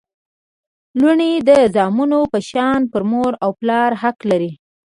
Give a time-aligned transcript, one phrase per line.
[0.99, 4.51] لوڼي د زامنو په شان پر مور او پلار حق لري